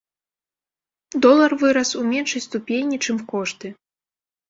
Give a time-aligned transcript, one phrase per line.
[1.27, 3.67] Долар вырас у меншай ступені, чым кошты.